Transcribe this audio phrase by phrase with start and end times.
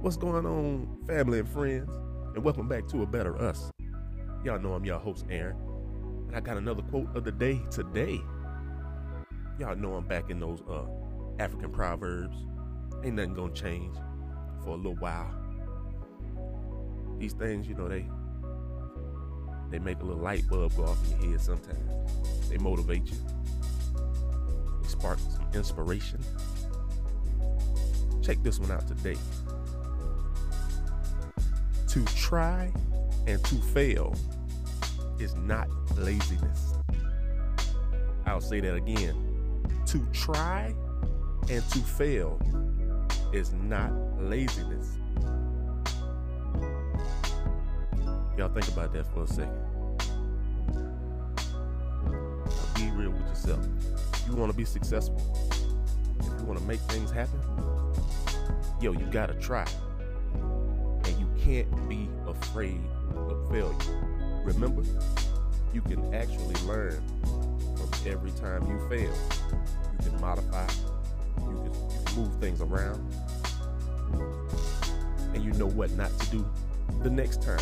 [0.00, 1.90] What's going on, family and friends?
[2.36, 3.68] And welcome back to A Better Us.
[4.44, 5.56] Y'all know I'm your host, Aaron.
[6.28, 8.20] And I got another quote of the day today.
[9.58, 10.84] Y'all know I'm back in those uh,
[11.40, 12.36] African proverbs.
[13.02, 13.96] Ain't nothing gonna change
[14.62, 15.34] for a little while.
[17.18, 18.08] These things, you know, they
[19.68, 22.48] they make a little light bulb go off in your head sometimes.
[22.48, 23.18] They motivate you.
[24.80, 26.20] They spark some inspiration.
[28.22, 29.16] Check this one out today.
[31.88, 32.70] To try
[33.26, 34.14] and to fail
[35.18, 36.74] is not laziness.
[38.26, 39.16] I'll say that again.
[39.86, 40.74] To try
[41.48, 42.40] and to fail
[43.32, 44.98] is not laziness.
[48.36, 49.58] Y'all think about that for a second.
[52.74, 53.66] Be real with yourself.
[54.28, 55.20] You want to be successful,
[56.20, 57.40] if you want to make things happen,
[58.80, 59.66] yo, you gotta try.
[61.48, 62.78] Can't be afraid
[63.16, 63.74] of failure.
[64.44, 64.82] Remember,
[65.72, 69.14] you can actually learn from every time you fail.
[69.92, 70.66] You can modify,
[71.38, 73.00] you can, you can move things around,
[75.32, 76.46] and you know what not to do
[77.02, 77.58] the next time.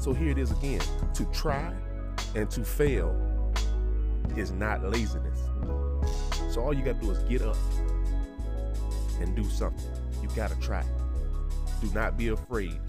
[0.00, 0.82] So here it is again
[1.14, 1.72] to try
[2.34, 3.14] and to fail
[4.36, 5.38] is not laziness.
[6.52, 7.56] So all you got to do is get up
[9.20, 9.88] and do something.
[10.20, 10.84] You got to try.
[11.84, 12.80] Do not be afraid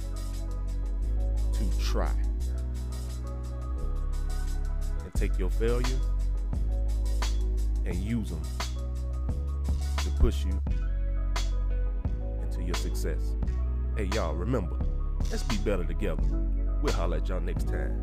[1.53, 2.13] to try.
[5.03, 5.99] And take your failures
[7.85, 8.41] and use them
[9.97, 10.61] to push you
[12.41, 13.19] into your success.
[13.97, 14.77] Hey, y'all, remember,
[15.29, 16.23] let's be better together.
[16.81, 18.01] We'll holler at y'all next time.